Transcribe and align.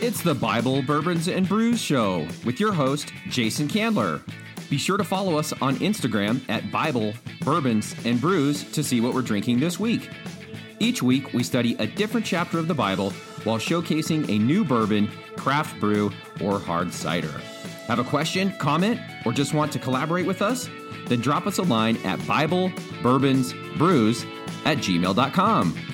It's 0.00 0.22
the 0.22 0.34
Bible, 0.34 0.80
Bourbons, 0.80 1.28
and 1.28 1.46
Brews 1.46 1.80
Show 1.80 2.26
with 2.44 2.58
your 2.58 2.72
host, 2.72 3.12
Jason 3.28 3.68
Candler. 3.68 4.22
Be 4.70 4.78
sure 4.78 4.96
to 4.96 5.04
follow 5.04 5.36
us 5.36 5.52
on 5.60 5.76
Instagram 5.76 6.40
at 6.48 6.72
Bible, 6.72 7.12
Bourbons, 7.42 7.94
and 8.06 8.18
Brews 8.18 8.64
to 8.72 8.82
see 8.82 9.00
what 9.00 9.12
we're 9.12 9.20
drinking 9.20 9.60
this 9.60 9.78
week. 9.78 10.08
Each 10.78 11.02
week, 11.02 11.34
we 11.34 11.42
study 11.42 11.76
a 11.78 11.86
different 11.86 12.24
chapter 12.24 12.58
of 12.58 12.66
the 12.66 12.74
Bible 12.74 13.10
while 13.44 13.58
showcasing 13.58 14.28
a 14.30 14.38
new 14.38 14.64
bourbon, 14.64 15.10
craft 15.36 15.78
brew, 15.78 16.10
or 16.42 16.58
hard 16.58 16.94
cider. 16.94 17.40
Have 17.86 17.98
a 17.98 18.04
question, 18.04 18.52
comment, 18.58 18.98
or 19.26 19.32
just 19.32 19.52
want 19.52 19.70
to 19.72 19.78
collaborate 19.78 20.26
with 20.26 20.40
us? 20.40 20.70
Then 21.08 21.20
drop 21.20 21.46
us 21.46 21.58
a 21.58 21.62
line 21.62 21.98
at 22.04 22.24
Bible, 22.26 22.72
Bourbons, 23.02 23.52
Brews 23.76 24.24
at 24.64 24.78
gmail.com. 24.78 25.89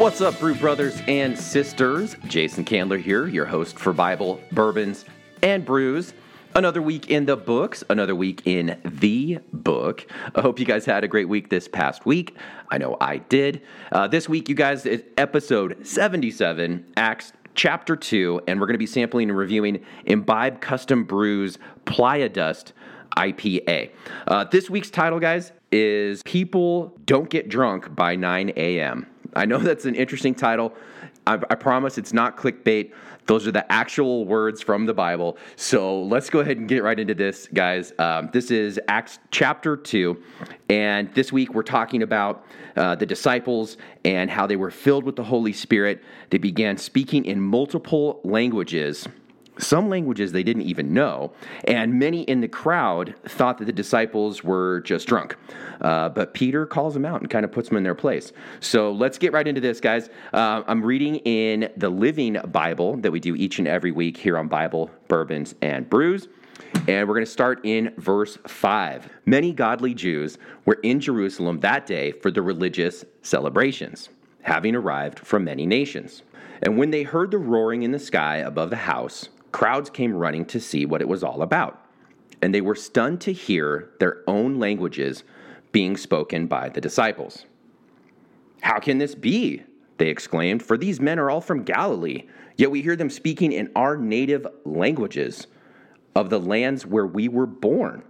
What's 0.00 0.22
up, 0.22 0.40
Brew 0.40 0.54
Brothers 0.54 1.02
and 1.08 1.38
Sisters? 1.38 2.16
Jason 2.24 2.64
Candler 2.64 2.96
here, 2.96 3.26
your 3.26 3.44
host 3.44 3.78
for 3.78 3.92
Bible, 3.92 4.40
Bourbons, 4.50 5.04
and 5.42 5.62
Brews. 5.62 6.14
Another 6.54 6.80
week 6.80 7.10
in 7.10 7.26
the 7.26 7.36
books, 7.36 7.84
another 7.90 8.14
week 8.14 8.40
in 8.46 8.80
the 8.82 9.40
book. 9.52 10.06
I 10.34 10.40
hope 10.40 10.58
you 10.58 10.64
guys 10.64 10.86
had 10.86 11.04
a 11.04 11.06
great 11.06 11.28
week 11.28 11.50
this 11.50 11.68
past 11.68 12.06
week. 12.06 12.34
I 12.70 12.78
know 12.78 12.96
I 12.98 13.18
did. 13.18 13.60
Uh, 13.92 14.08
this 14.08 14.26
week, 14.26 14.48
you 14.48 14.54
guys, 14.54 14.86
is 14.86 15.04
episode 15.18 15.86
77, 15.86 16.92
Acts 16.96 17.34
chapter 17.54 17.94
2, 17.94 18.44
and 18.48 18.58
we're 18.58 18.66
going 18.68 18.72
to 18.72 18.78
be 18.78 18.86
sampling 18.86 19.28
and 19.28 19.36
reviewing 19.36 19.84
Imbibe 20.06 20.62
Custom 20.62 21.04
Brews 21.04 21.58
Playa 21.84 22.30
Dust 22.30 22.72
IPA. 23.18 23.90
Uh, 24.26 24.44
this 24.44 24.70
week's 24.70 24.88
title, 24.88 25.20
guys, 25.20 25.52
is 25.70 26.22
People 26.22 26.98
Don't 27.04 27.28
Get 27.28 27.50
Drunk 27.50 27.94
by 27.94 28.16
9 28.16 28.54
a.m. 28.56 29.06
I 29.34 29.46
know 29.46 29.58
that's 29.70 29.84
an 29.84 29.94
interesting 29.94 30.34
title. 30.34 30.74
I, 31.26 31.34
I, 31.34 31.54
promise 31.54 31.98
it's 31.98 32.12
not 32.12 32.36
clickbait. 32.36 32.92
Those 33.26 33.46
are 33.46 33.52
the 33.52 33.70
actual 33.70 34.24
words 34.24 34.62
from 34.62 34.86
the 34.86 34.94
Bible. 34.94 35.36
So 35.56 36.02
let's 36.02 36.30
go 36.30 36.40
ahead 36.40 36.56
and 36.56 36.66
get 36.66 36.82
right 36.82 36.98
into 36.98 37.14
this, 37.14 37.46
guys. 37.52 37.92
Um, 37.98 38.30
this 38.32 38.50
is 38.50 38.80
Acts 38.88 39.18
chapter 39.30 39.76
2. 39.76 40.20
And 40.70 41.12
this 41.14 41.30
week 41.30 41.54
we're 41.54 41.62
talking 41.62 42.02
about 42.02 42.44
uh, 42.76 42.94
the 42.94 43.06
disciples 43.06 43.76
and 44.04 44.30
how 44.30 44.46
they 44.46 44.56
were 44.56 44.70
filled 44.70 45.04
with 45.04 45.16
the 45.16 45.24
Holy 45.24 45.52
Spirit. 45.52 46.02
They 46.30 46.38
began 46.38 46.78
speaking 46.78 47.26
in 47.26 47.40
multiple 47.40 48.20
languages 48.24 49.06
some 49.60 49.88
languages 49.88 50.32
they 50.32 50.42
didn't 50.42 50.62
even 50.62 50.92
know, 50.92 51.32
and 51.64 51.98
many 51.98 52.22
in 52.22 52.40
the 52.40 52.48
crowd 52.48 53.14
thought 53.26 53.58
that 53.58 53.66
the 53.66 53.72
disciples 53.72 54.42
were 54.42 54.80
just 54.80 55.06
drunk. 55.06 55.36
Uh, 55.80 56.08
but 56.08 56.34
Peter 56.34 56.66
calls 56.66 56.94
them 56.94 57.04
out 57.04 57.20
and 57.20 57.30
kind 57.30 57.44
of 57.44 57.52
puts 57.52 57.68
them 57.68 57.78
in 57.78 57.82
their 57.82 57.94
place. 57.94 58.32
So 58.60 58.92
let's 58.92 59.18
get 59.18 59.32
right 59.32 59.46
into 59.46 59.60
this, 59.60 59.80
guys. 59.80 60.10
Uh, 60.32 60.62
I'm 60.66 60.82
reading 60.82 61.16
in 61.16 61.70
the 61.76 61.88
Living 61.88 62.38
Bible 62.48 62.96
that 62.98 63.10
we 63.10 63.20
do 63.20 63.34
each 63.36 63.58
and 63.58 63.68
every 63.68 63.92
week 63.92 64.16
here 64.16 64.36
on 64.36 64.48
Bible, 64.48 64.90
Bourbons, 65.08 65.54
and 65.62 65.88
Brews. 65.88 66.28
And 66.88 67.08
we're 67.08 67.14
going 67.14 67.24
to 67.24 67.30
start 67.30 67.60
in 67.64 67.92
verse 67.96 68.38
5. 68.46 69.08
Many 69.26 69.52
godly 69.52 69.94
Jews 69.94 70.38
were 70.64 70.78
in 70.82 71.00
Jerusalem 71.00 71.60
that 71.60 71.86
day 71.86 72.12
for 72.12 72.30
the 72.30 72.42
religious 72.42 73.04
celebrations, 73.22 74.08
having 74.42 74.74
arrived 74.74 75.18
from 75.18 75.44
many 75.44 75.66
nations. 75.66 76.22
And 76.62 76.76
when 76.76 76.90
they 76.90 77.02
heard 77.02 77.30
the 77.30 77.38
roaring 77.38 77.82
in 77.82 77.92
the 77.92 77.98
sky 77.98 78.36
above 78.36 78.70
the 78.70 78.76
house, 78.76 79.28
crowds 79.52 79.90
came 79.90 80.14
running 80.14 80.44
to 80.46 80.60
see 80.60 80.86
what 80.86 81.00
it 81.00 81.08
was 81.08 81.22
all 81.22 81.42
about, 81.42 81.84
and 82.42 82.54
they 82.54 82.60
were 82.60 82.74
stunned 82.74 83.20
to 83.22 83.32
hear 83.32 83.90
their 83.98 84.22
own 84.26 84.58
languages 84.58 85.24
being 85.72 85.96
spoken 85.96 86.46
by 86.46 86.68
the 86.68 86.80
disciples. 86.80 87.46
How 88.62 88.78
can 88.78 88.98
this 88.98 89.14
be? 89.14 89.62
They 89.98 90.08
exclaimed, 90.08 90.62
for 90.62 90.78
these 90.78 91.00
men 91.00 91.18
are 91.18 91.30
all 91.30 91.40
from 91.40 91.62
Galilee, 91.62 92.26
yet 92.56 92.70
we 92.70 92.82
hear 92.82 92.96
them 92.96 93.10
speaking 93.10 93.52
in 93.52 93.70
our 93.76 93.96
native 93.96 94.46
languages 94.64 95.46
of 96.14 96.30
the 96.30 96.40
lands 96.40 96.86
where 96.86 97.06
we 97.06 97.28
were 97.28 97.46
born. 97.46 98.02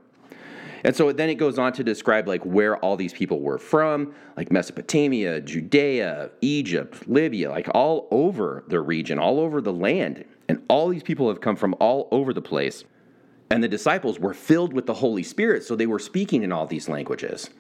And 0.84 0.96
so 0.96 1.12
then 1.12 1.28
it 1.28 1.34
goes 1.34 1.58
on 1.58 1.72
to 1.74 1.84
describe 1.84 2.26
like 2.26 2.44
where 2.44 2.76
all 2.78 2.96
these 2.96 3.12
people 3.12 3.40
were 3.40 3.58
from, 3.58 4.14
like 4.36 4.50
Mesopotamia, 4.50 5.40
Judea, 5.40 6.30
Egypt, 6.40 7.06
Libya, 7.06 7.50
like 7.50 7.68
all 7.74 8.08
over 8.10 8.64
the 8.68 8.80
region, 8.80 9.18
all 9.18 9.40
over 9.40 9.60
the 9.60 9.72
land. 9.72 10.24
And 10.50 10.64
all 10.66 10.88
these 10.88 11.04
people 11.04 11.28
have 11.28 11.40
come 11.40 11.54
from 11.54 11.76
all 11.78 12.08
over 12.10 12.34
the 12.34 12.42
place. 12.42 12.82
And 13.52 13.62
the 13.62 13.68
disciples 13.68 14.18
were 14.18 14.34
filled 14.34 14.72
with 14.72 14.84
the 14.84 14.94
Holy 14.94 15.22
Spirit, 15.22 15.62
so 15.62 15.76
they 15.76 15.86
were 15.86 16.00
speaking 16.00 16.42
in 16.42 16.50
all 16.50 16.66
these 16.66 16.88
languages. 16.88 17.50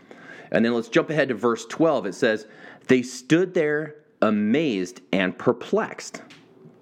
And 0.50 0.64
then 0.64 0.74
let's 0.74 0.88
jump 0.88 1.08
ahead 1.08 1.28
to 1.28 1.34
verse 1.34 1.64
12. 1.66 2.06
It 2.06 2.16
says, 2.16 2.48
They 2.88 3.02
stood 3.02 3.54
there 3.54 3.94
amazed 4.22 5.02
and 5.12 5.38
perplexed. 5.38 6.22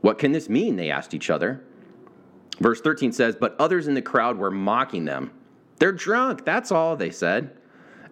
What 0.01 0.19
can 0.19 0.33
this 0.33 0.49
mean? 0.49 0.77
They 0.77 0.91
asked 0.91 1.13
each 1.13 1.29
other. 1.29 1.63
Verse 2.59 2.81
13 2.81 3.13
says, 3.13 3.37
But 3.39 3.55
others 3.61 3.87
in 3.87 3.93
the 3.93 4.01
crowd 4.01 4.39
were 4.39 4.51
mocking 4.51 5.05
them. 5.05 5.31
They're 5.79 5.93
drunk, 5.93 6.47
that's 6.47 6.73
all, 6.73 6.97
they 6.97 7.11
said. 7.11 7.55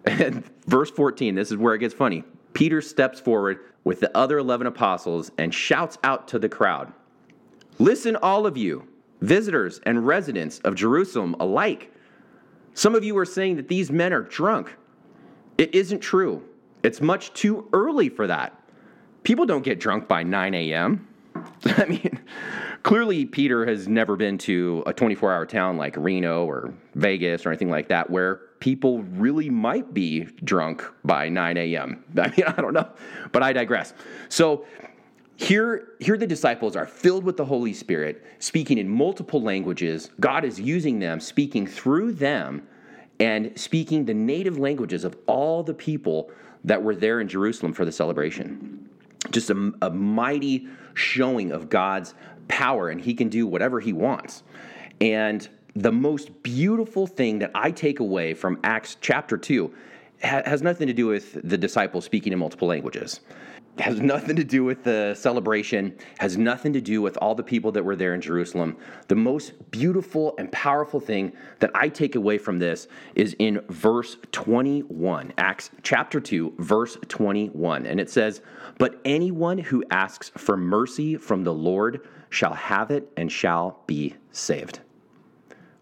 And 0.05 0.43
verse 0.67 0.91
14, 0.91 1.33
this 1.33 1.49
is 1.49 1.57
where 1.57 1.73
it 1.73 1.79
gets 1.79 1.95
funny. 1.95 2.23
Peter 2.53 2.79
steps 2.79 3.19
forward 3.19 3.57
with 3.83 4.01
the 4.01 4.15
other 4.15 4.37
11 4.37 4.67
apostles 4.67 5.31
and 5.39 5.51
shouts 5.51 5.97
out 6.03 6.27
to 6.27 6.37
the 6.37 6.47
crowd 6.47 6.93
Listen, 7.79 8.15
all 8.15 8.45
of 8.45 8.57
you, 8.57 8.87
visitors 9.21 9.79
and 9.83 10.05
residents 10.05 10.59
of 10.59 10.75
Jerusalem 10.75 11.35
alike. 11.39 11.93
Some 12.73 12.95
of 12.95 13.03
you 13.03 13.17
are 13.17 13.25
saying 13.25 13.55
that 13.57 13.67
these 13.67 13.91
men 13.91 14.13
are 14.13 14.21
drunk. 14.21 14.75
It 15.57 15.73
isn't 15.73 15.99
true. 15.99 16.43
It's 16.83 17.01
much 17.01 17.33
too 17.33 17.67
early 17.73 18.09
for 18.09 18.27
that. 18.27 18.59
People 19.23 19.45
don't 19.45 19.63
get 19.63 19.79
drunk 19.79 20.07
by 20.07 20.23
9 20.23 20.53
a.m. 20.53 21.07
I 21.65 21.85
mean, 21.85 22.19
clearly, 22.83 23.25
Peter 23.25 23.65
has 23.65 23.87
never 23.87 24.15
been 24.15 24.37
to 24.39 24.83
a 24.85 24.93
24 24.93 25.33
hour 25.33 25.45
town 25.45 25.77
like 25.77 25.95
Reno 25.97 26.45
or 26.45 26.73
Vegas 26.95 27.45
or 27.45 27.49
anything 27.49 27.69
like 27.69 27.89
that 27.89 28.09
where 28.09 28.41
people 28.59 29.03
really 29.03 29.49
might 29.49 29.93
be 29.93 30.21
drunk 30.43 30.83
by 31.03 31.29
9 31.29 31.57
a.m. 31.57 32.03
I 32.17 32.27
mean, 32.29 32.45
I 32.47 32.61
don't 32.61 32.73
know, 32.73 32.89
but 33.31 33.43
I 33.43 33.53
digress. 33.53 33.93
So, 34.29 34.65
here, 35.37 35.89
here 35.99 36.17
the 36.17 36.25
disciples 36.25 36.75
are 36.75 36.87
filled 36.87 37.23
with 37.23 37.37
the 37.37 37.45
Holy 37.45 37.71
Spirit, 37.71 38.25
speaking 38.39 38.79
in 38.79 38.89
multiple 38.89 39.39
languages. 39.39 40.09
God 40.19 40.43
is 40.43 40.59
using 40.59 40.97
them, 40.97 41.19
speaking 41.19 41.67
through 41.67 42.13
them, 42.13 42.67
and 43.19 43.57
speaking 43.57 44.05
the 44.05 44.15
native 44.15 44.57
languages 44.57 45.03
of 45.03 45.15
all 45.27 45.61
the 45.61 45.75
people 45.75 46.31
that 46.63 46.81
were 46.81 46.95
there 46.95 47.21
in 47.21 47.27
Jerusalem 47.27 47.71
for 47.71 47.85
the 47.85 47.91
celebration. 47.91 48.89
Just 49.29 49.51
a, 49.51 49.73
a 49.83 49.91
mighty 49.91 50.67
showing 50.95 51.51
of 51.51 51.69
God's 51.69 52.15
power, 52.47 52.89
and 52.89 52.99
He 52.99 53.13
can 53.13 53.29
do 53.29 53.45
whatever 53.45 53.79
He 53.79 53.93
wants. 53.93 54.41
And 55.01 55.47
the 55.75 55.91
most 55.91 56.41
beautiful 56.41 57.05
thing 57.05 57.37
that 57.39 57.51
I 57.53 57.69
take 57.69 57.99
away 57.99 58.33
from 58.33 58.59
Acts 58.63 58.97
chapter 59.01 59.37
2 59.37 59.71
has 60.19 60.63
nothing 60.63 60.87
to 60.87 60.93
do 60.93 61.05
with 61.05 61.47
the 61.47 61.59
disciples 61.59 62.05
speaking 62.05 62.33
in 62.33 62.39
multiple 62.39 62.67
languages 62.67 63.19
has 63.79 63.99
nothing 63.99 64.35
to 64.35 64.43
do 64.43 64.63
with 64.63 64.83
the 64.83 65.13
celebration, 65.15 65.95
has 66.19 66.37
nothing 66.37 66.73
to 66.73 66.81
do 66.81 67.01
with 67.01 67.17
all 67.17 67.35
the 67.35 67.43
people 67.43 67.71
that 67.71 67.83
were 67.83 67.95
there 67.95 68.13
in 68.13 68.21
Jerusalem. 68.21 68.77
The 69.07 69.15
most 69.15 69.53
beautiful 69.71 70.35
and 70.37 70.51
powerful 70.51 70.99
thing 70.99 71.33
that 71.59 71.71
I 71.75 71.89
take 71.89 72.15
away 72.15 72.37
from 72.37 72.59
this 72.59 72.87
is 73.15 73.35
in 73.39 73.61
verse 73.69 74.17
21, 74.31 75.33
Acts 75.37 75.69
chapter 75.83 76.19
2, 76.19 76.55
verse 76.59 76.97
21. 77.07 77.85
And 77.85 77.99
it 77.99 78.09
says, 78.09 78.41
But 78.77 78.99
anyone 79.05 79.57
who 79.57 79.83
asks 79.91 80.31
for 80.35 80.57
mercy 80.57 81.17
from 81.17 81.43
the 81.43 81.53
Lord 81.53 82.07
shall 82.29 82.53
have 82.53 82.91
it 82.91 83.11
and 83.15 83.31
shall 83.31 83.81
be 83.87 84.15
saved. 84.31 84.79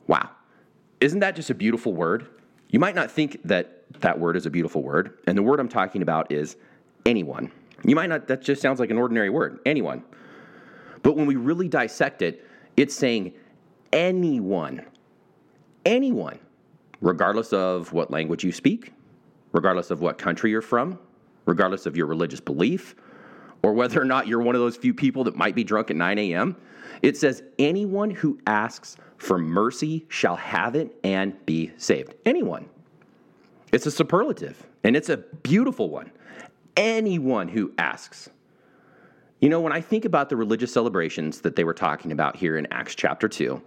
Wow. 0.07 0.29
Isn't 0.99 1.19
that 1.19 1.35
just 1.35 1.49
a 1.49 1.55
beautiful 1.55 1.93
word? 1.93 2.27
You 2.69 2.79
might 2.79 2.95
not 2.95 3.11
think 3.11 3.39
that 3.45 3.83
that 4.01 4.19
word 4.19 4.35
is 4.35 4.45
a 4.45 4.49
beautiful 4.49 4.83
word. 4.83 5.19
And 5.27 5.37
the 5.37 5.43
word 5.43 5.59
I'm 5.59 5.69
talking 5.69 6.01
about 6.01 6.31
is 6.31 6.57
anyone. 7.05 7.51
You 7.87 7.95
might 7.95 8.09
not, 8.09 8.27
that 8.27 8.41
just 8.41 8.61
sounds 8.61 8.79
like 8.79 8.89
an 8.89 8.97
ordinary 8.97 9.29
word, 9.29 9.59
anyone. 9.65 10.03
But 11.03 11.15
when 11.15 11.27
we 11.27 11.35
really 11.35 11.67
dissect 11.67 12.21
it, 12.21 12.45
it's 12.75 12.95
saying 12.95 13.33
anyone, 13.93 14.85
anyone, 15.85 16.39
regardless 17.01 17.53
of 17.53 17.93
what 17.93 18.09
language 18.09 18.43
you 18.43 18.51
speak, 18.51 18.91
regardless 19.51 19.91
of 19.91 20.01
what 20.01 20.17
country 20.17 20.49
you're 20.49 20.61
from, 20.61 20.97
regardless 21.45 21.85
of 21.85 21.95
your 21.95 22.07
religious 22.07 22.39
belief, 22.39 22.95
or 23.61 23.73
whether 23.73 24.01
or 24.01 24.05
not 24.05 24.27
you're 24.27 24.41
one 24.41 24.55
of 24.55 24.61
those 24.61 24.75
few 24.75 24.93
people 24.93 25.23
that 25.23 25.35
might 25.35 25.55
be 25.55 25.63
drunk 25.63 25.91
at 25.91 25.95
9 25.95 26.17
a.m. 26.17 26.55
It 27.01 27.17
says, 27.17 27.43
anyone 27.59 28.09
who 28.09 28.39
asks 28.47 28.97
for 29.17 29.37
mercy 29.37 30.05
shall 30.09 30.35
have 30.35 30.75
it 30.75 30.97
and 31.03 31.33
be 31.45 31.71
saved. 31.77 32.15
Anyone. 32.25 32.67
It's 33.71 33.85
a 33.85 33.91
superlative, 33.91 34.65
and 34.83 34.95
it's 34.95 35.09
a 35.09 35.17
beautiful 35.17 35.89
one 35.89 36.11
anyone 36.75 37.47
who 37.47 37.71
asks. 37.77 38.29
You 39.39 39.49
know, 39.49 39.59
when 39.59 39.73
I 39.73 39.81
think 39.81 40.05
about 40.05 40.29
the 40.29 40.35
religious 40.35 40.73
celebrations 40.73 41.41
that 41.41 41.55
they 41.55 41.63
were 41.63 41.73
talking 41.73 42.11
about 42.11 42.35
here 42.35 42.57
in 42.57 42.67
Acts 42.71 42.95
chapter 42.95 43.27
2, 43.27 43.61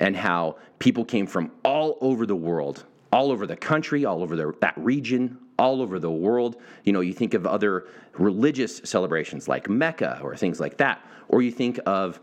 and 0.00 0.16
how 0.16 0.56
people 0.78 1.04
came 1.04 1.26
from 1.26 1.50
all 1.64 1.98
over 2.00 2.26
the 2.26 2.36
world, 2.36 2.84
all 3.12 3.30
over 3.30 3.46
the 3.46 3.56
country, 3.56 4.04
all 4.04 4.22
over 4.22 4.36
the, 4.36 4.54
that 4.60 4.74
region, 4.76 5.38
all 5.58 5.82
over 5.82 5.98
the 5.98 6.10
world. 6.10 6.56
You 6.84 6.92
know, 6.92 7.00
you 7.00 7.12
think 7.12 7.34
of 7.34 7.46
other 7.46 7.86
religious 8.16 8.80
celebrations 8.84 9.48
like 9.48 9.68
Mecca 9.68 10.20
or 10.22 10.36
things 10.36 10.60
like 10.60 10.76
that, 10.78 11.04
or 11.28 11.42
you 11.42 11.50
think 11.50 11.80
of 11.86 12.20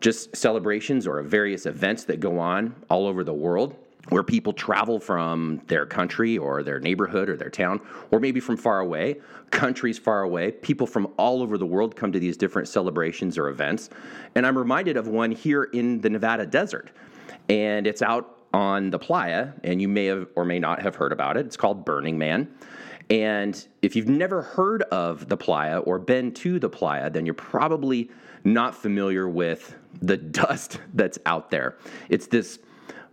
just 0.00 0.36
celebrations 0.36 1.06
or 1.06 1.20
various 1.22 1.66
events 1.66 2.04
that 2.04 2.20
go 2.20 2.38
on 2.38 2.74
all 2.88 3.06
over 3.06 3.24
the 3.24 3.34
world 3.34 3.76
where 4.08 4.22
people 4.22 4.52
travel 4.52 5.00
from 5.00 5.60
their 5.66 5.84
country 5.84 6.38
or 6.38 6.62
their 6.62 6.78
neighborhood 6.78 7.28
or 7.28 7.36
their 7.36 7.50
town, 7.50 7.80
or 8.10 8.20
maybe 8.20 8.40
from 8.40 8.56
far 8.56 8.80
away, 8.80 9.16
countries 9.50 9.98
far 9.98 10.22
away. 10.22 10.52
People 10.52 10.86
from 10.86 11.12
all 11.16 11.42
over 11.42 11.58
the 11.58 11.66
world 11.66 11.96
come 11.96 12.12
to 12.12 12.20
these 12.20 12.36
different 12.36 12.68
celebrations 12.68 13.36
or 13.36 13.48
events. 13.48 13.90
And 14.34 14.46
I'm 14.46 14.56
reminded 14.56 14.96
of 14.96 15.08
one 15.08 15.32
here 15.32 15.64
in 15.64 16.00
the 16.00 16.10
Nevada 16.10 16.46
desert. 16.46 16.90
And 17.48 17.86
it's 17.86 18.02
out 18.02 18.36
on 18.54 18.90
the 18.90 18.98
playa, 18.98 19.52
and 19.64 19.82
you 19.82 19.88
may 19.88 20.06
have 20.06 20.28
or 20.36 20.44
may 20.44 20.58
not 20.58 20.80
have 20.80 20.96
heard 20.96 21.12
about 21.12 21.36
it. 21.36 21.46
It's 21.46 21.56
called 21.56 21.84
Burning 21.84 22.16
Man. 22.16 22.48
And 23.10 23.66
if 23.82 23.94
you've 23.94 24.08
never 24.08 24.42
heard 24.42 24.82
of 24.84 25.28
the 25.28 25.36
playa 25.36 25.78
or 25.78 25.98
been 25.98 26.32
to 26.34 26.58
the 26.58 26.68
playa, 26.68 27.10
then 27.10 27.24
you're 27.24 27.34
probably 27.34 28.10
not 28.44 28.74
familiar 28.74 29.28
with 29.28 29.76
the 30.00 30.16
dust 30.16 30.80
that's 30.94 31.18
out 31.26 31.50
there. 31.50 31.76
It's 32.08 32.26
this 32.26 32.58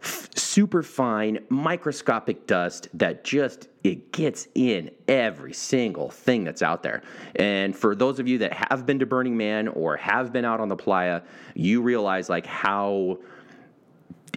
super 0.03 0.83
fine 0.83 1.39
microscopic 1.50 2.45
dust 2.47 2.88
that 2.94 3.23
just 3.23 3.69
it 3.83 4.11
gets 4.11 4.47
in 4.55 4.91
every 5.07 5.53
single 5.53 6.09
thing 6.09 6.44
that's 6.44 6.61
out 6.61 6.83
there. 6.83 7.01
And 7.35 7.75
for 7.75 7.95
those 7.95 8.19
of 8.19 8.27
you 8.27 8.38
that 8.39 8.53
have 8.53 8.85
been 8.85 9.00
to 9.00 9.05
Burning 9.05 9.35
Man 9.35 9.67
or 9.67 9.97
have 9.97 10.31
been 10.31 10.45
out 10.45 10.59
on 10.59 10.67
the 10.67 10.75
playa, 10.75 11.21
you 11.55 11.81
realize 11.81 12.29
like 12.29 12.45
how 12.45 13.19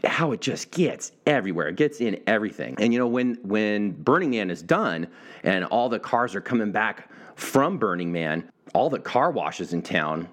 how 0.05 0.33
it 0.33 0.41
just 0.41 0.71
gets 0.71 1.13
everywhere. 1.27 1.69
It 1.69 1.77
gets 1.77 2.01
in 2.01 2.21
everything. 2.27 2.77
And 2.79 2.93
you 2.93 2.99
know, 2.99 3.09
when 3.09 3.35
when 3.43 3.91
Burning 3.91 4.31
Man 4.31 4.51
is 4.51 4.63
done 4.63 5.09
and 5.43 5.65
all 5.65 5.89
the 5.89 5.99
cars 5.99 6.35
are 6.35 6.41
coming 6.41 6.73
back 6.73 7.11
from 7.35 7.79
Burning 7.79 8.13
Man, 8.13 8.51
all 8.75 8.91
the 8.91 8.99
car 8.99 9.31
washes 9.31 9.73
in 9.73 9.83
town 9.83 10.29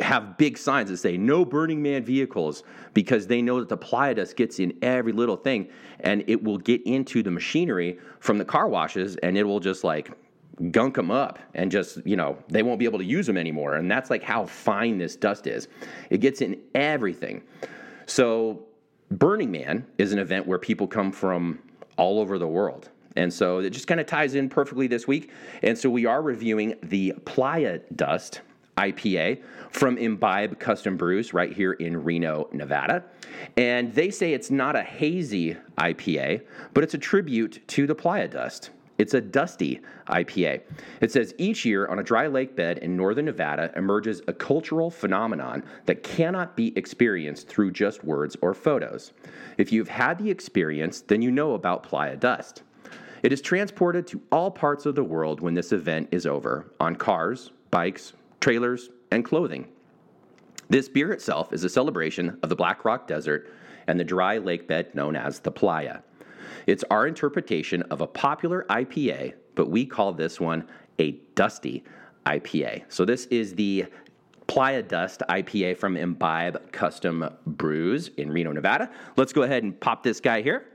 have 0.00 0.36
big 0.36 0.58
signs 0.58 0.90
that 0.90 0.96
say 0.98 1.16
no 1.16 1.44
Burning 1.44 1.82
Man 1.82 2.04
vehicles 2.04 2.62
because 2.94 3.26
they 3.26 3.42
know 3.42 3.60
that 3.60 3.68
the 3.68 3.76
playa 3.76 4.14
dust 4.14 4.36
gets 4.36 4.58
in 4.58 4.76
every 4.82 5.12
little 5.12 5.36
thing 5.36 5.68
and 6.00 6.24
it 6.26 6.42
will 6.42 6.58
get 6.58 6.82
into 6.86 7.22
the 7.22 7.30
machinery 7.30 7.98
from 8.20 8.38
the 8.38 8.44
car 8.44 8.68
washes 8.68 9.16
and 9.16 9.36
it 9.36 9.44
will 9.44 9.60
just 9.60 9.84
like 9.84 10.10
gunk 10.70 10.94
them 10.94 11.10
up 11.10 11.38
and 11.54 11.70
just, 11.70 12.04
you 12.06 12.16
know, 12.16 12.36
they 12.48 12.62
won't 12.62 12.78
be 12.78 12.84
able 12.84 12.98
to 12.98 13.04
use 13.04 13.26
them 13.26 13.36
anymore. 13.36 13.74
And 13.74 13.90
that's 13.90 14.10
like 14.10 14.22
how 14.22 14.46
fine 14.46 14.98
this 14.98 15.16
dust 15.16 15.46
is. 15.46 15.68
It 16.10 16.18
gets 16.18 16.40
in 16.40 16.58
everything. 16.74 17.42
So 18.06 18.64
Burning 19.10 19.50
Man 19.50 19.86
is 19.98 20.12
an 20.12 20.18
event 20.18 20.46
where 20.46 20.58
people 20.58 20.86
come 20.86 21.12
from 21.12 21.60
all 21.96 22.18
over 22.20 22.38
the 22.38 22.48
world. 22.48 22.90
And 23.16 23.32
so 23.32 23.58
it 23.58 23.70
just 23.70 23.86
kind 23.86 24.00
of 24.00 24.06
ties 24.06 24.34
in 24.34 24.48
perfectly 24.48 24.86
this 24.86 25.08
week. 25.08 25.30
And 25.62 25.76
so 25.76 25.90
we 25.90 26.06
are 26.06 26.22
reviewing 26.22 26.74
the 26.82 27.14
Playa 27.24 27.80
Dust 27.94 28.42
IPA 28.78 29.42
from 29.70 29.98
Imbibe 29.98 30.58
Custom 30.58 30.96
Brews 30.96 31.34
right 31.34 31.52
here 31.52 31.72
in 31.74 32.02
Reno, 32.02 32.48
Nevada. 32.52 33.04
And 33.56 33.92
they 33.92 34.10
say 34.10 34.32
it's 34.32 34.50
not 34.50 34.76
a 34.76 34.82
hazy 34.82 35.56
IPA, 35.76 36.42
but 36.72 36.84
it's 36.84 36.94
a 36.94 36.98
tribute 36.98 37.66
to 37.68 37.86
the 37.86 37.94
Playa 37.94 38.28
Dust. 38.28 38.70
It's 38.98 39.14
a 39.14 39.20
dusty 39.20 39.80
IPA. 40.08 40.62
It 41.00 41.12
says 41.12 41.32
each 41.38 41.64
year 41.64 41.86
on 41.86 42.00
a 42.00 42.02
dry 42.02 42.26
lake 42.26 42.56
bed 42.56 42.78
in 42.78 42.96
northern 42.96 43.26
Nevada 43.26 43.72
emerges 43.76 44.22
a 44.26 44.32
cultural 44.32 44.90
phenomenon 44.90 45.62
that 45.86 46.02
cannot 46.02 46.56
be 46.56 46.76
experienced 46.76 47.46
through 47.48 47.70
just 47.70 48.02
words 48.02 48.36
or 48.42 48.54
photos. 48.54 49.12
If 49.56 49.70
you've 49.70 49.88
had 49.88 50.18
the 50.18 50.30
experience, 50.30 51.02
then 51.02 51.22
you 51.22 51.30
know 51.30 51.54
about 51.54 51.84
playa 51.84 52.16
dust. 52.16 52.64
It 53.22 53.32
is 53.32 53.40
transported 53.40 54.06
to 54.08 54.20
all 54.32 54.50
parts 54.50 54.84
of 54.84 54.96
the 54.96 55.04
world 55.04 55.40
when 55.40 55.54
this 55.54 55.70
event 55.70 56.08
is 56.10 56.26
over 56.26 56.72
on 56.80 56.96
cars, 56.96 57.52
bikes, 57.70 58.14
trailers, 58.40 58.90
and 59.10 59.24
clothing. 59.24 59.68
This 60.68 60.88
beer 60.88 61.12
itself 61.12 61.52
is 61.52 61.64
a 61.64 61.68
celebration 61.68 62.38
of 62.42 62.48
the 62.48 62.56
Black 62.56 62.84
Rock 62.84 63.06
Desert 63.06 63.52
and 63.86 63.98
the 63.98 64.04
dry 64.04 64.38
lake 64.38 64.68
bed 64.68 64.94
known 64.94 65.16
as 65.16 65.40
the 65.40 65.50
playa. 65.50 66.00
It's 66.66 66.84
our 66.90 67.06
interpretation 67.06 67.82
of 67.84 68.02
a 68.02 68.06
popular 68.06 68.66
IPA, 68.68 69.34
but 69.54 69.70
we 69.70 69.86
call 69.86 70.12
this 70.12 70.38
one 70.38 70.68
a 70.98 71.12
dusty 71.34 71.84
IPA. 72.26 72.84
So 72.88 73.04
this 73.04 73.24
is 73.26 73.54
the 73.54 73.86
Playa 74.46 74.82
Dust 74.82 75.22
IPA 75.28 75.76
from 75.76 75.96
Imbibe 75.96 76.72
Custom 76.72 77.28
Brews 77.46 78.08
in 78.16 78.30
Reno, 78.30 78.50
Nevada. 78.52 78.90
Let's 79.16 79.32
go 79.32 79.42
ahead 79.42 79.62
and 79.62 79.78
pop 79.78 80.02
this 80.02 80.20
guy 80.20 80.42
here. 80.42 80.66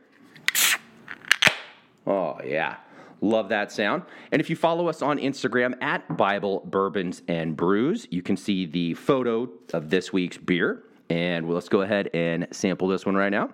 Oh, 2.06 2.38
yeah. 2.46 2.78
Love 3.22 3.50
that 3.50 3.72
sound. 3.72 4.04
And 4.32 4.42
if 4.42 4.50
you 4.50 4.56
follow 4.56 4.88
us 4.88 5.02
on 5.02 5.18
Instagram 5.18 5.82
at 5.82 6.18
Bible 6.18 6.62
Bourbons 6.66 7.22
and 7.28 7.56
Brews, 7.56 8.08
you 8.12 8.22
can 8.22 8.38
see 8.38 8.66
the 8.66 8.94
photo 8.96 9.50
of 9.74 9.90
this 9.90 10.12
week's 10.12 10.38
beer. 10.38 10.84
And 11.10 11.50
let's 11.50 11.70
go 11.70 11.82
ahead 11.82 12.10
and 12.14 12.48
sample 12.52 12.88
this 12.88 13.06
one 13.06 13.16
right 13.16 13.32
now. 13.32 13.50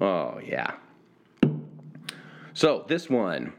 Oh, 0.00 0.40
yeah. 0.44 0.74
So 2.54 2.84
this 2.88 3.08
one, 3.08 3.52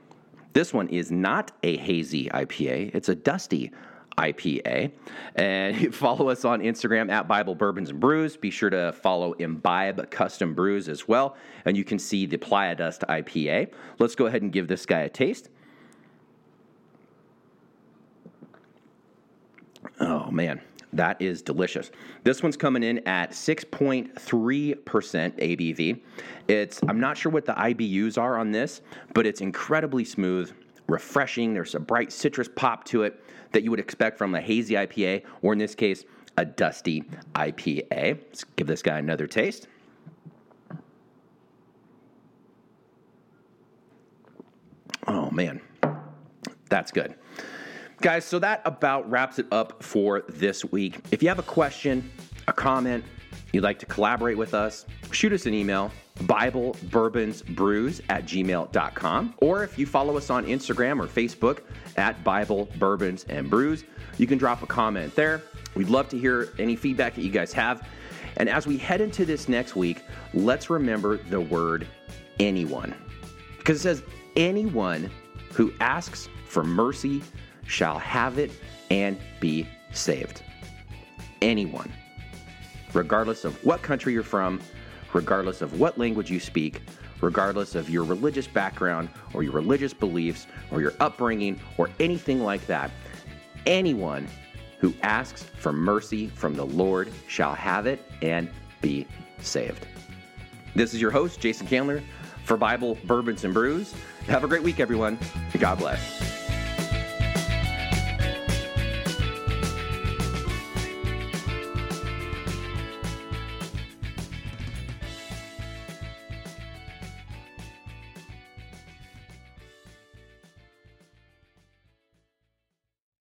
this 0.54 0.74
one 0.74 0.88
is 0.90 1.12
not 1.12 1.52
a 1.64 1.78
hazy 1.78 2.30
IPA. 2.30 2.94
It's 2.94 3.10
a 3.10 3.16
dusty 3.16 3.72
IPA. 4.20 4.92
And 5.36 5.96
follow 5.96 6.30
us 6.30 6.46
on 6.46 6.60
Instagram 6.62 7.10
at 7.12 7.28
Bible 7.28 7.56
Bourbons 7.56 7.90
and 7.90 8.00
Brews. 8.00 8.38
Be 8.38 8.52
sure 8.52 8.70
to 8.70 8.92
follow 8.92 9.34
Imbibe 9.34 10.12
Custom 10.12 10.54
Brews 10.54 10.90
as 10.90 11.08
well. 11.08 11.38
And 11.66 11.78
you 11.78 11.84
can 11.84 11.98
see 11.98 12.26
the 12.26 12.38
Playa 12.38 12.76
Dust 12.76 13.04
IPA. 13.08 13.72
Let's 13.98 14.16
go 14.16 14.26
ahead 14.26 14.42
and 14.42 14.52
give 14.52 14.68
this 14.68 14.86
guy 14.86 15.02
a 15.02 15.10
taste. 15.10 15.50
Oh, 20.00 20.30
man. 20.30 20.62
That 20.94 21.22
is 21.22 21.42
delicious. 21.44 21.92
This 22.24 22.42
one's 22.42 22.58
coming 22.58 22.82
in 22.82 23.08
at 23.08 23.32
6.3% 23.32 24.14
ABV. 24.76 26.02
It's 26.48 26.80
I'm 26.88 27.00
not 27.00 27.16
sure 27.16 27.32
what 27.32 27.46
the 27.46 27.54
IBUs 27.54 28.18
are 28.18 28.40
on 28.40 28.52
this, 28.52 28.82
but 29.14 29.28
it's 29.28 29.42
incredibly 29.42 30.04
smooth, 30.04 30.52
refreshing. 30.90 31.54
There's 31.54 31.76
a 31.76 31.80
bright 31.80 32.12
citrus 32.12 32.50
pop 32.54 32.84
to 32.86 33.04
it 33.04 33.24
that 33.52 33.64
you 33.64 33.72
would 33.72 33.80
expect 33.80 34.18
from 34.18 34.36
a 34.36 34.42
hazy 34.42 34.76
IPA, 34.76 35.24
or 35.42 35.54
in 35.54 35.60
this 35.60 35.76
case, 35.76 36.04
a 36.38 36.46
dusty 36.46 37.04
IPA. 37.36 38.20
Let's 38.28 38.44
give 38.44 38.68
this 38.68 38.82
guy 38.82 39.00
another 39.00 39.28
taste. 39.28 39.68
Oh 45.08 45.32
man, 45.32 45.60
that's 46.70 46.92
good. 46.92 47.16
Guys, 48.02 48.24
so 48.24 48.40
that 48.40 48.62
about 48.64 49.10
wraps 49.10 49.40
it 49.40 49.48
up 49.52 49.84
for 49.84 50.24
this 50.30 50.64
week. 50.64 51.00
If 51.12 51.22
you 51.22 51.30
have 51.30 51.40
a 51.40 51.44
question, 51.44 52.10
a 52.48 52.54
comment, 52.54 53.04
you'd 53.52 53.64
like 53.64 53.80
to 53.80 53.86
collaborate 53.86 54.38
with 54.38 54.54
us, 54.54 54.86
shoot 55.12 55.34
us 55.34 55.46
an 55.46 55.54
email, 55.54 55.92
Bible 56.24 56.76
Bourbons 56.84 57.42
Brews 57.42 58.02
at 58.10 58.26
gmail.com. 58.26 59.34
Or 59.38 59.64
if 59.64 59.80
you 59.80 59.86
follow 59.86 60.18
us 60.18 60.30
on 60.30 60.46
Instagram 60.46 61.02
or 61.02 61.08
Facebook 61.08 61.62
at 61.98 62.24
Bible 62.24 62.70
Bourbons 62.78 63.26
and 63.30 63.50
Brews, 63.50 63.84
you 64.18 64.28
can 64.28 64.38
drop 64.38 64.62
a 64.62 64.68
comment 64.68 65.16
there. 65.16 65.42
We'd 65.76 65.90
love 65.90 66.10
to 66.10 66.18
hear 66.18 66.50
any 66.60 66.76
feedback 66.76 67.16
that 67.16 67.22
you 67.22 67.32
guys 67.32 67.54
have. 67.54 67.88
And 68.38 68.50
as 68.50 68.68
we 68.68 68.78
head 68.78 69.02
into 69.02 69.26
this 69.26 69.50
next 69.50 69.76
week, 69.76 70.02
let's 70.34 70.70
remember 70.70 71.18
the 71.18 71.42
word 71.42 71.88
anyone. 72.40 72.94
Because 73.58 73.78
it 73.78 73.82
says, 73.82 74.04
anyone 74.36 75.10
who 75.54 75.74
asks 75.80 76.30
for 76.46 76.64
mercy 76.64 77.22
shall 77.66 78.00
have 78.00 78.40
it 78.40 78.52
and 78.90 79.18
be 79.40 79.68
saved. 79.92 80.42
Anyone, 81.42 81.92
regardless 82.94 83.46
of 83.46 83.64
what 83.66 83.82
country 83.82 84.14
you're 84.14 84.24
from, 84.24 84.60
regardless 85.14 85.62
of 85.62 85.80
what 85.80 85.98
language 85.98 86.30
you 86.30 86.40
speak, 86.40 86.82
regardless 87.22 87.76
of 87.76 87.90
your 87.90 88.04
religious 88.04 88.48
background 88.48 89.10
or 89.34 89.44
your 89.44 89.54
religious 89.54 89.94
beliefs 89.94 90.48
or 90.72 90.82
your 90.82 90.94
upbringing 91.00 91.60
or 91.78 91.90
anything 92.00 92.42
like 92.42 92.66
that, 92.68 92.92
anyone 93.66 94.28
who 94.80 94.94
asks 95.04 95.44
for 95.58 95.74
mercy 95.74 96.28
from 96.28 96.56
the 96.56 96.66
Lord 96.66 97.12
shall 97.28 97.54
have 97.54 97.86
it 97.86 98.10
and 98.22 98.50
be 98.82 99.06
saved. 99.40 99.86
This 100.76 100.94
is 100.94 101.02
your 101.02 101.12
host, 101.12 101.40
Jason 101.40 101.68
Candler, 101.68 102.02
for 102.46 102.56
Bible 102.56 102.98
Bourbons 103.06 103.44
and 103.44 103.54
Brews. 103.54 103.94
Have 104.28 104.44
a 104.44 104.48
great 104.48 104.64
week, 104.64 104.80
everyone. 104.80 105.20
God 105.60 105.80
bless. 105.80 106.29